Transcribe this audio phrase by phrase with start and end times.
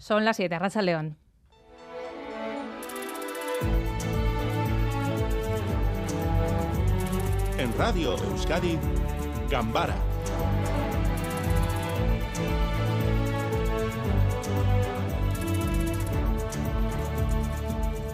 [0.00, 1.18] Son las 7, Racha León.
[7.58, 8.78] En Radio Euskadi,
[9.50, 10.09] Gambara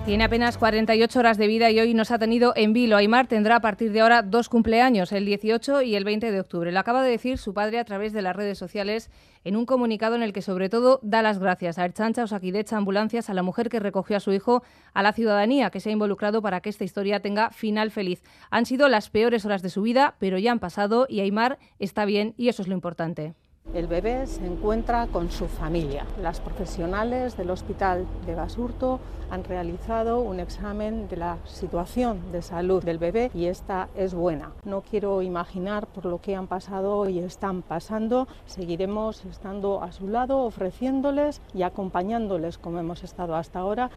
[0.07, 2.97] Tiene apenas 48 horas de vida y hoy nos ha tenido en vilo.
[2.97, 6.71] Aymar tendrá a partir de ahora dos cumpleaños, el 18 y el 20 de octubre.
[6.71, 9.11] Lo acaba de decir su padre a través de las redes sociales
[9.43, 13.31] en un comunicado en el que sobre todo da las gracias a Erchancha, Osakidecha, Ambulancias,
[13.31, 14.63] a la mujer que recogió a su hijo,
[14.95, 18.23] a la ciudadanía que se ha involucrado para que esta historia tenga final feliz.
[18.51, 22.05] Han sido las peores horas de su vida, pero ya han pasado y Aymar está
[22.05, 23.35] bien y eso es lo importante.
[23.75, 26.07] El bebé se encuentra con su familia.
[26.23, 32.83] Las profesionales del Hospital de Basurto han realizado un examen de la situación de salud
[32.83, 34.53] del bebé y esta es buena.
[34.65, 38.29] No quiero imaginar por lo que han pasado y están pasando.
[38.47, 43.91] Seguiremos estando a su lado, ofreciéndoles y acompañándoles como hemos estado hasta ahora.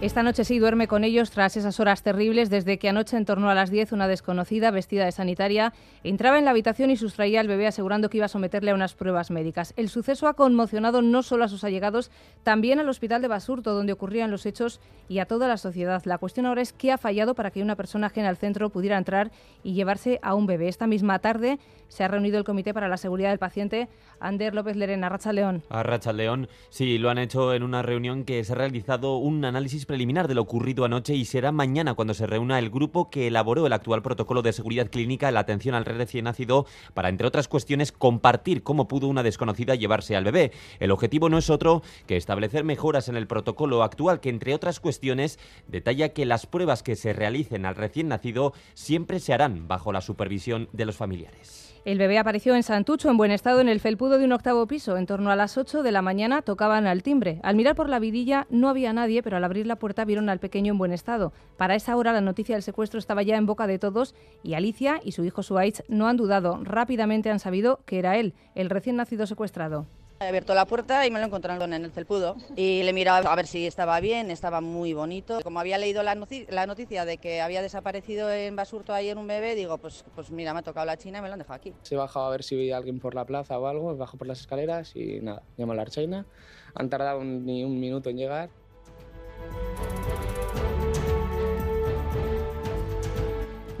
[0.00, 3.50] Esta noche sí duerme con ellos tras esas horas terribles desde que anoche en torno
[3.50, 7.48] a las 10 una desconocida vestida de sanitaria entraba en la habitación y sustraía al
[7.48, 9.74] bebé asegurando que iba a someterle a unas pruebas médicas.
[9.76, 12.10] El suceso ha conmocionado no solo a sus allegados,
[12.44, 16.00] también al hospital de Basurto donde ocurrían los hechos y a toda la sociedad.
[16.06, 18.96] La cuestión ahora es qué ha fallado para que una persona ajena al centro pudiera
[18.96, 19.30] entrar
[19.62, 20.68] y llevarse a un bebé.
[20.68, 23.88] Esta misma tarde se ha reunido el Comité para la Seguridad del Paciente.
[24.18, 25.62] Ander López Lerena, Racha León.
[25.68, 29.44] A Racha León, sí, lo han hecho en una reunión que se ha realizado un
[29.44, 33.26] análisis preliminar de lo ocurrido anoche y será mañana cuando se reúna el grupo que
[33.26, 37.26] elaboró el actual protocolo de seguridad clínica en la atención al recién nacido para, entre
[37.26, 40.52] otras cuestiones, compartir cómo pudo una desconocida llevarse al bebé.
[40.78, 44.78] El objetivo no es otro que establecer mejoras en el protocolo actual que, entre otras
[44.78, 49.90] cuestiones, detalla que las pruebas que se realicen al recién nacido siempre se harán bajo
[49.92, 51.79] la supervisión de los familiares.
[51.86, 54.98] El bebé apareció en Santucho, en buen estado, en el felpudo de un octavo piso.
[54.98, 57.40] En torno a las 8 de la mañana tocaban al timbre.
[57.42, 60.40] Al mirar por la vidilla no había nadie, pero al abrir la puerta vieron al
[60.40, 61.32] pequeño en buen estado.
[61.56, 65.00] Para esa hora la noticia del secuestro estaba ya en boca de todos y Alicia
[65.02, 66.60] y su hijo Suaich no han dudado.
[66.62, 69.86] Rápidamente han sabido que era él, el recién nacido secuestrado.
[70.22, 72.36] He abierto la puerta y me lo encontraron en el celpudo.
[72.54, 75.40] Y le miraba a ver si estaba bien, estaba muy bonito.
[75.42, 79.78] Como había leído la, noticia de que había desaparecido en Basurto ayer un bebé, digo,
[79.78, 81.72] pues, pues mira, me ha tocado la china y me lo han dejado aquí.
[81.84, 84.40] Se bajado a ver si veía alguien por la plaza o algo, bajo por las
[84.40, 86.26] escaleras y nada, llamo a la archaina.
[86.74, 88.50] Han tardado ni un minuto en llegar.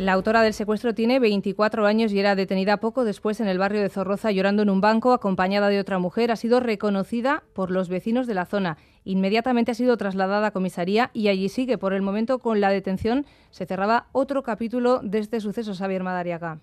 [0.00, 3.82] La autora del secuestro tiene 24 años y era detenida poco después en el barrio
[3.82, 6.30] de Zorroza llorando en un banco acompañada de otra mujer.
[6.30, 8.78] Ha sido reconocida por los vecinos de la zona.
[9.04, 11.76] Inmediatamente ha sido trasladada a comisaría y allí sigue.
[11.76, 16.60] Por el momento, con la detención, se cerraba otro capítulo de este suceso, Xavier Madariaga.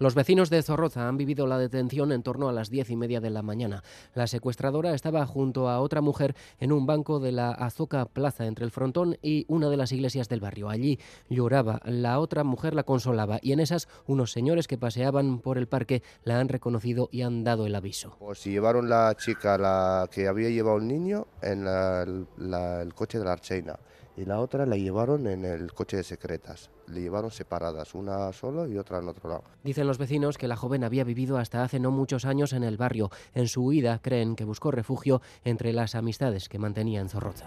[0.00, 3.20] Los vecinos de Zorroza han vivido la detención en torno a las diez y media
[3.20, 3.82] de la mañana.
[4.14, 8.64] La secuestradora estaba junto a otra mujer en un banco de la Azoca Plaza entre
[8.64, 10.68] el frontón y una de las iglesias del barrio.
[10.68, 15.58] Allí lloraba, la otra mujer la consolaba y en esas unos señores que paseaban por
[15.58, 18.14] el parque la han reconocido y han dado el aviso.
[18.20, 23.24] Pues si llevaron la chica la que había llevado un niño en el coche de
[23.24, 23.80] la Archeina
[24.18, 26.70] y la otra la llevaron en el coche de secretas.
[26.88, 29.44] Le llevaron separadas, una solo y otra en otro lado.
[29.62, 32.76] Dicen los vecinos que la joven había vivido hasta hace no muchos años en el
[32.76, 33.10] barrio.
[33.34, 37.46] En su huida creen que buscó refugio entre las amistades que mantenía en Zorroza.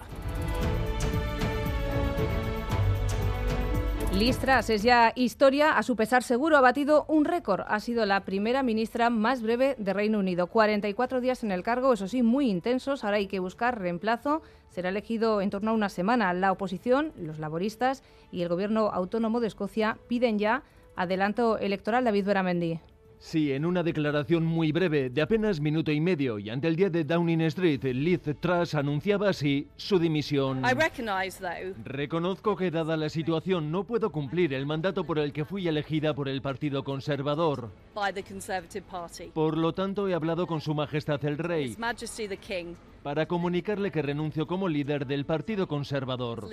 [4.14, 7.64] Listras es ya historia, a su pesar seguro ha batido un récord.
[7.68, 10.48] Ha sido la primera ministra más breve de Reino Unido.
[10.48, 13.04] 44 días en el cargo, eso sí, muy intensos.
[13.04, 14.42] Ahora hay que buscar reemplazo.
[14.70, 16.34] Será elegido en torno a una semana.
[16.34, 20.64] La oposición, los laboristas y el gobierno autónomo de Escocia piden ya
[20.98, 22.04] adelanto electoral.
[22.04, 22.80] David Beramendi.
[23.22, 26.90] Sí, en una declaración muy breve, de apenas minuto y medio, y ante el día
[26.90, 30.64] de Downing Street, Liz Truss anunciaba así su dimisión.
[31.86, 36.16] Reconozco que dada la situación no puedo cumplir el mandato por el que fui elegida
[36.16, 37.70] por el Partido Conservador.
[39.36, 41.78] Por lo tanto, he hablado con Su Majestad el Rey
[43.04, 46.48] para comunicarle que renuncio como líder del Partido Conservador.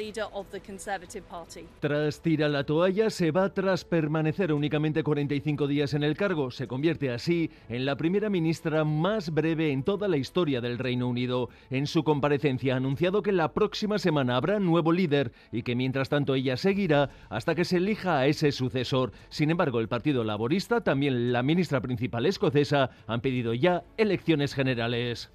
[1.81, 6.50] Tras tirar la toalla, se va tras permanecer únicamente 45 días en el cargo.
[6.50, 11.09] Se convierte así en la primera ministra más breve en toda la historia del Reino
[11.09, 11.50] Unido.
[11.71, 16.09] En su comparecencia ha anunciado que la próxima semana habrá nuevo líder y que mientras
[16.09, 19.12] tanto ella seguirá hasta que se elija a ese sucesor.
[19.29, 25.31] Sin embargo, el Partido Laborista, también la ministra principal escocesa, han pedido ya elecciones generales.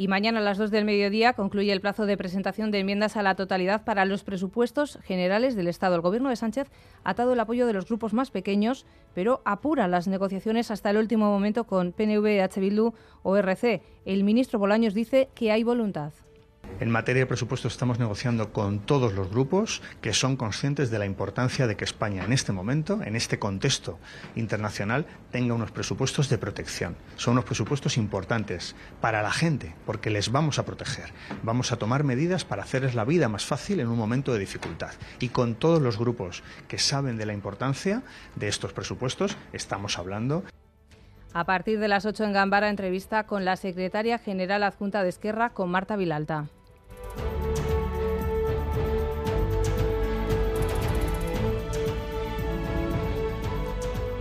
[0.00, 3.22] Y mañana a las 2 del mediodía concluye el plazo de presentación de enmiendas a
[3.24, 5.96] la totalidad para los presupuestos generales del Estado.
[5.96, 6.68] El Gobierno de Sánchez
[7.02, 10.98] ha dado el apoyo de los grupos más pequeños, pero apura las negociaciones hasta el
[10.98, 12.60] último momento con PNV, H.
[12.60, 13.82] Bildu o RC.
[14.04, 16.12] El ministro Bolaños dice que hay voluntad.
[16.80, 21.06] En materia de presupuestos estamos negociando con todos los grupos que son conscientes de la
[21.06, 23.98] importancia de que España en este momento, en este contexto
[24.36, 26.94] internacional, tenga unos presupuestos de protección.
[27.16, 31.12] Son unos presupuestos importantes para la gente porque les vamos a proteger.
[31.42, 34.92] Vamos a tomar medidas para hacerles la vida más fácil en un momento de dificultad.
[35.18, 38.04] Y con todos los grupos que saben de la importancia
[38.36, 40.44] de estos presupuestos estamos hablando.
[41.32, 45.50] A partir de las 8 en Gambara, entrevista con la secretaria general adjunta de Esquerra,
[45.50, 46.46] con Marta Vilalta.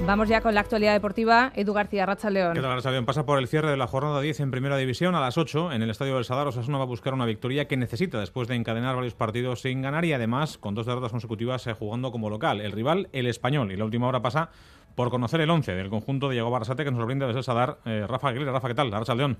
[0.07, 1.51] Vamos ya con la actualidad deportiva.
[1.53, 2.53] Edu García, Racha León.
[2.53, 3.05] ¿Qué tal, Racha León?
[3.05, 5.81] Pasa por el cierre de la jornada 10 en Primera División a las 8 en
[5.81, 6.47] el Estadio del Sadar.
[6.47, 10.05] Osasuna va a buscar una victoria que necesita después de encadenar varios partidos sin ganar
[10.05, 12.61] y además con dos derrotas consecutivas eh, jugando como local.
[12.61, 13.69] El rival, el español.
[13.73, 14.49] Y la última hora pasa
[14.95, 17.43] por conocer el 11 del conjunto de Diego Barrasate que nos lo brinda desde el
[17.43, 17.79] Sadar.
[17.83, 18.53] Eh, Rafa Aguilera.
[18.53, 18.89] Rafa, ¿qué tal?
[18.89, 19.37] Racha León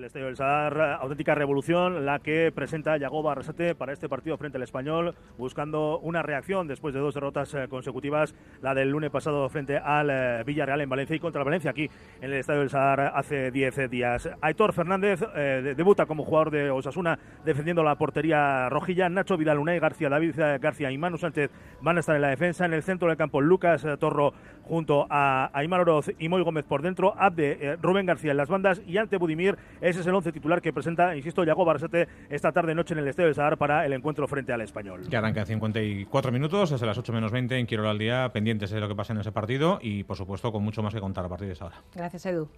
[0.00, 4.56] el Estadio del Sadar, auténtica revolución la que presenta Yagoba Arrasate para este partido frente
[4.56, 9.46] al Español, buscando una reacción después de dos derrotas eh, consecutivas, la del lunes pasado
[9.50, 11.90] frente al eh, Villarreal en Valencia y contra Valencia aquí
[12.22, 14.30] en el Estadio del Sadar hace 10 días.
[14.40, 19.80] Aitor Fernández eh, debuta como jugador de Osasuna defendiendo la portería rojilla, Nacho Vidal Unai
[19.80, 21.50] García, David García y Manu Sánchez
[21.82, 24.32] van a estar en la defensa, en el centro del campo Lucas Torro
[24.62, 28.80] junto a Aymar Oroz y Moy Gómez por dentro, Abde, Rubén García en las bandas
[28.86, 29.58] y ante Budimir
[29.90, 33.08] ese es el once titular que presenta, insisto, Yago Barsete esta tarde noche en el
[33.08, 35.08] Estadio del Sadar para el encuentro frente al Español.
[35.08, 38.70] Que arranca en 54 minutos, desde las 8 menos 20 en Quirola al día, pendientes
[38.70, 41.24] de lo que pasa en ese partido y, por supuesto, con mucho más que contar
[41.24, 41.82] a partir de esa hora.
[41.94, 42.48] Gracias, Edu.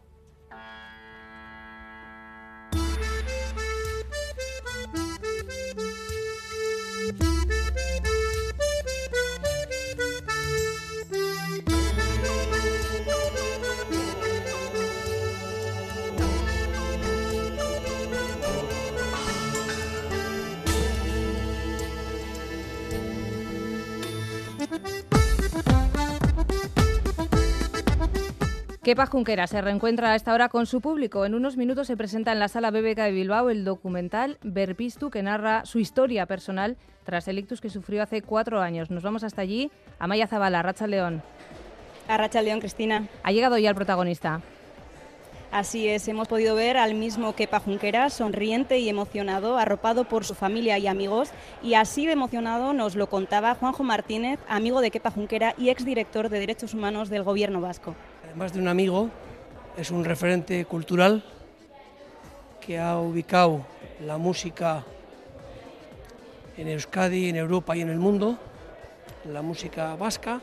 [28.83, 31.25] Kepa Junquera se reencuentra a esta hora con su público.
[31.25, 35.23] En unos minutos se presenta en la sala BBK de Bilbao el documental Verpistu que
[35.23, 38.91] narra su historia personal tras el ictus que sufrió hace cuatro años.
[38.91, 39.71] Nos vamos hasta allí.
[40.01, 41.23] Amaya Zabala, Racha León.
[42.09, 43.07] A Racha León, Cristina.
[43.23, 44.41] Ha llegado ya el protagonista.
[45.53, 50.35] Así es, hemos podido ver al mismo Kepa Junquera sonriente y emocionado, arropado por su
[50.35, 51.31] familia y amigos,
[51.63, 56.31] y así de emocionado nos lo contaba Juanjo Martínez, amigo de Kepa Junquera y exdirector
[56.31, 57.95] de Derechos Humanos del Gobierno Vasco.
[58.33, 59.11] Además de un amigo,
[59.77, 61.23] es un referente cultural
[62.63, 63.61] que ha ubicado
[64.07, 64.85] la música
[66.57, 68.39] en Euskadi, en Europa y en el mundo,
[69.31, 70.41] la música vasca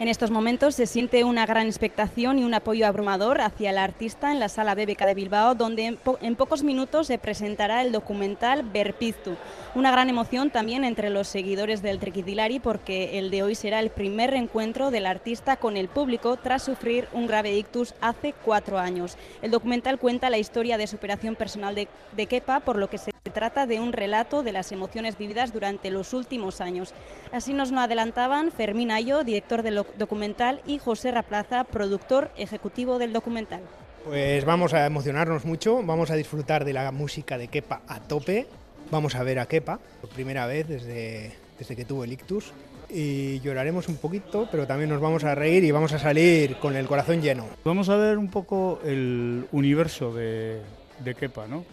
[0.00, 4.30] En estos momentos se siente una gran expectación y un apoyo abrumador hacia el artista
[4.30, 9.34] en la sala BBK de Bilbao, donde en, pocos minutos se presentará el documental Verpiztu.
[9.74, 13.90] Una gran emoción también entre los seguidores del Trequidilari porque el de hoy será el
[13.90, 19.16] primer reencuentro del artista con el público tras sufrir un grave ictus hace cuatro años.
[19.42, 23.10] El documental cuenta la historia de superación personal de, de Kepa, por lo que se
[23.32, 26.94] trata de un relato de las emociones vividas durante los últimos años.
[27.32, 33.12] Así nos lo adelantaban Fermín Ayo, director del documental, y José Raplaza, productor ejecutivo del
[33.12, 33.60] documental.
[34.04, 38.46] Pues vamos a emocionarnos mucho, vamos a disfrutar de la música de Kepa a tope,
[38.90, 42.52] vamos a ver a Kepa por primera vez desde, desde que tuvo el ictus
[42.88, 46.76] y lloraremos un poquito, pero también nos vamos a reír y vamos a salir con
[46.76, 47.46] el corazón lleno.
[47.64, 50.62] Vamos a ver un poco el universo de,
[51.04, 51.64] de Kepa, ¿no?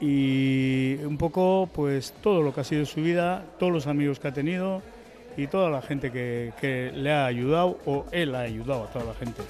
[0.00, 4.28] y un poco pues todo lo que ha sido su vida, todos los amigos que
[4.28, 4.82] ha tenido
[5.36, 9.04] y toda la gente que, que le ha ayudado o él ha ayudado a toda
[9.06, 9.42] la gente.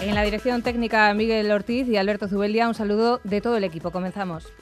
[0.00, 3.92] En la dirección técnica Miguel Ortiz y Alberto Zubelia, un saludo de todo el equipo.
[3.92, 4.52] Comenzamos.